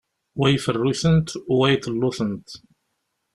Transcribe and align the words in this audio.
Wa 0.39 0.47
iferru-tent, 0.55 1.29
wa 1.57 1.65
iḍellu-tent. 1.73 2.49